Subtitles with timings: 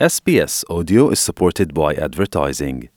[0.00, 2.88] SBS Audio is supported by advertising.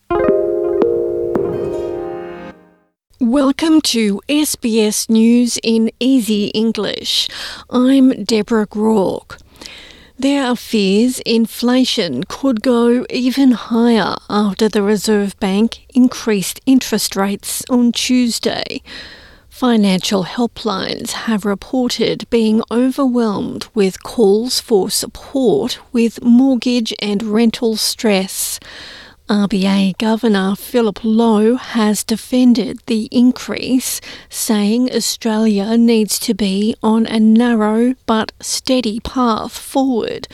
[3.20, 7.30] Welcome to SBS News in Easy English.
[7.70, 9.40] I'm Deborah Groarke.
[10.18, 17.64] There are fears inflation could go even higher after the Reserve Bank increased interest rates
[17.70, 18.82] on Tuesday.
[19.58, 28.60] Financial helplines have reported being overwhelmed with calls for support with mortgage and rental stress.
[29.28, 37.20] RBA Governor Philip Lowe has defended the increase, saying Australia needs to be on a
[37.20, 40.28] narrow but steady path forward.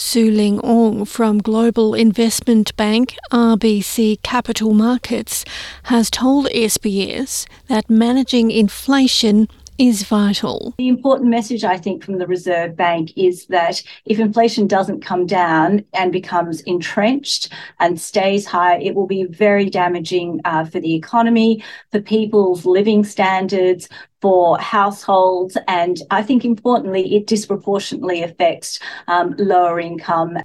[0.00, 5.44] Su-Lin Ong from Global Investment Bank RBC Capital Markets
[5.84, 9.46] has told SBS that managing inflation
[9.80, 10.74] is vital.
[10.76, 15.24] The important message, I think, from the Reserve Bank is that if inflation doesn't come
[15.24, 20.94] down and becomes entrenched and stays high, it will be very damaging uh, for the
[20.94, 23.88] economy, for people's living standards,
[24.20, 30.36] for households, and I think importantly, it disproportionately affects um, lower income.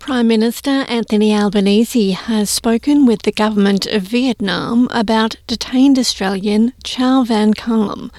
[0.00, 7.22] Prime Minister Anthony Albanese has spoken with the government of Vietnam about detained Australian Chau
[7.22, 8.10] Van Kham.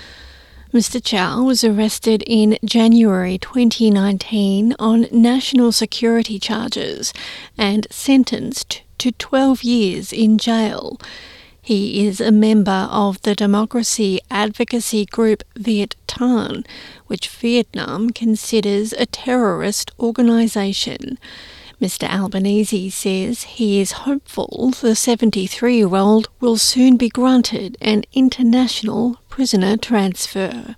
[0.74, 1.04] Mr.
[1.04, 7.12] Chau was arrested in January 2019 on national security charges
[7.58, 10.98] and sentenced to 12 years in jail.
[11.62, 16.64] He is a member of the democracy advocacy group Viet Tan,
[17.08, 21.20] which Vietnam considers a terrorist organisation.
[21.82, 22.08] Mr.
[22.08, 29.18] Albanese says he is hopeful the 73 year old will soon be granted an international
[29.30, 30.76] prisoner transfer.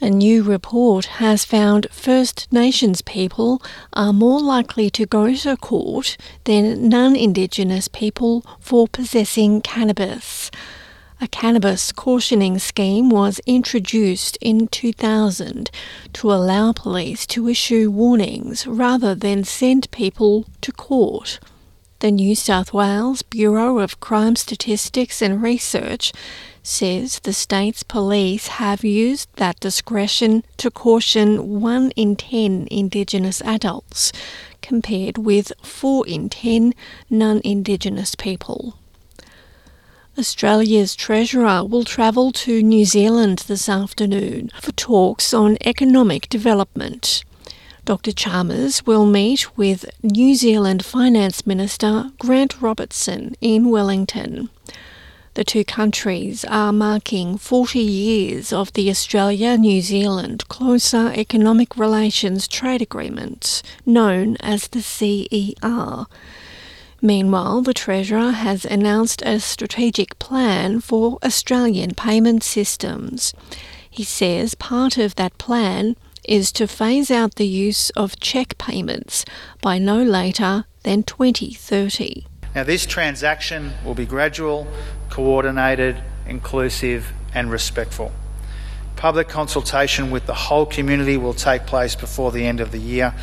[0.00, 6.16] A new report has found First Nations people are more likely to go to court
[6.44, 10.50] than non Indigenous people for possessing cannabis.
[11.22, 15.70] A cannabis cautioning scheme was introduced in 2000
[16.14, 21.38] to allow police to issue warnings rather than send people to court.
[21.98, 26.10] The New South Wales Bureau of Crime Statistics and Research
[26.62, 34.10] says the state's police have used that discretion to caution 1 in 10 Indigenous adults,
[34.62, 36.72] compared with 4 in 10
[37.10, 38.78] non Indigenous people.
[40.18, 47.24] Australia's Treasurer will travel to New Zealand this afternoon for talks on economic development.
[47.84, 48.12] Dr.
[48.12, 54.50] Chalmers will meet with New Zealand Finance Minister Grant Robertson in Wellington.
[55.34, 62.48] The two countries are marking 40 years of the Australia New Zealand Closer Economic Relations
[62.48, 66.06] Trade Agreement, known as the CER.
[67.02, 73.32] Meanwhile, the Treasurer has announced a strategic plan for Australian payment systems.
[73.88, 79.24] He says part of that plan is to phase out the use of cheque payments
[79.62, 82.26] by no later than 2030.
[82.54, 84.66] Now, this transaction will be gradual,
[85.08, 88.12] coordinated, inclusive, and respectful.
[88.96, 93.14] Public consultation with the whole community will take place before the end of the year,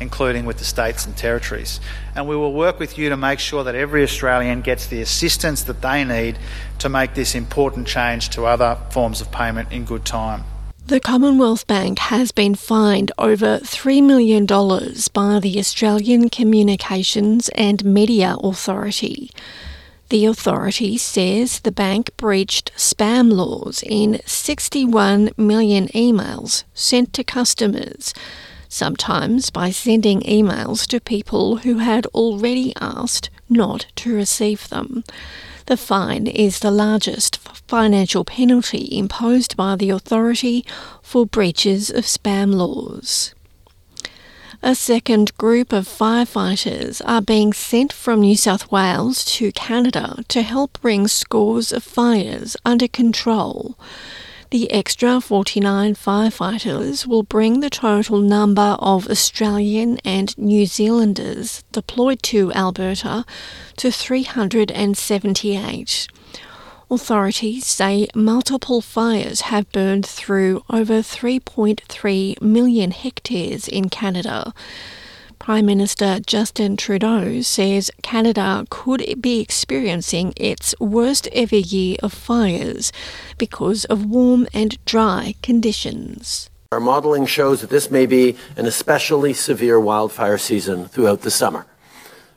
[0.00, 1.80] including with the states and territories.
[2.14, 5.62] And we will work with you to make sure that every Australian gets the assistance
[5.64, 6.38] that they need
[6.78, 10.44] to make this important change to other forms of payment in good time.
[10.86, 18.36] The Commonwealth Bank has been fined over $3 million by the Australian Communications and Media
[18.40, 19.32] Authority.
[20.10, 28.14] The authority says the bank breached spam laws in 61 million emails sent to customers,
[28.68, 35.04] sometimes by sending emails to people who had already asked not to receive them.
[35.66, 37.38] The fine is the largest
[37.68, 40.64] financial penalty imposed by the authority
[41.02, 43.34] for breaches of spam laws.
[44.62, 50.42] A second group of firefighters are being sent from New South Wales to Canada to
[50.42, 53.76] help bring scores of fires under control.
[54.50, 62.22] The extra 49 firefighters will bring the total number of Australian and New Zealanders deployed
[62.24, 63.24] to Alberta
[63.78, 66.06] to 378.
[66.88, 74.54] Authorities say multiple fires have burned through over 3.3 million hectares in Canada.
[75.46, 82.90] Prime Minister Justin Trudeau says Canada could be experiencing its worst ever year of fires
[83.38, 86.50] because of warm and dry conditions.
[86.72, 91.64] Our modelling shows that this may be an especially severe wildfire season throughout the summer.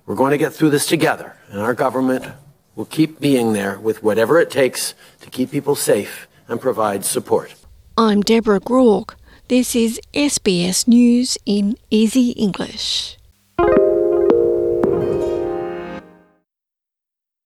[0.06, 2.27] We're going to get through this together, and our government
[2.75, 7.56] will keep being there with whatever it takes to keep people safe and provide support.
[7.97, 9.15] I'm Deborah Groarke.
[9.50, 13.19] This is SBS News in Easy English.